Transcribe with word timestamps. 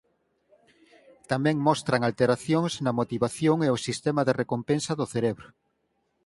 Tamén 1.31 1.57
mostran 1.67 2.01
alteracións 2.03 2.73
na 2.85 2.95
motivación 2.99 3.57
e 3.67 3.69
o 3.75 3.81
sistema 3.87 4.21
de 4.27 4.37
recompensa 4.41 4.91
do 4.99 5.05
cerebro. 5.13 5.47